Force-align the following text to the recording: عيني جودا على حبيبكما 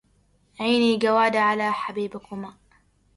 عيني 0.59 0.97
جودا 0.97 1.39
على 1.39 1.71
حبيبكما 1.73 2.53